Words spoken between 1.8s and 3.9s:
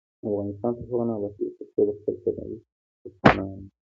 د خپل سرنوشت څښتنان نشو.